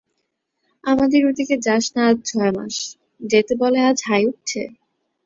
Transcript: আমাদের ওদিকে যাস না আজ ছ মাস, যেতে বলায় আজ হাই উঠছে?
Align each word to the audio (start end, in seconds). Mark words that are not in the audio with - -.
আমাদের 0.83 1.21
ওদিকে 1.29 1.55
যাস 1.65 1.85
না 1.95 2.03
আজ 2.09 2.17
ছ 2.25 2.51
মাস, 2.55 2.75
যেতে 3.21 3.53
বলায় 3.61 3.87
আজ 3.89 3.99
হাই 4.07 4.23
উঠছে? 4.29 4.61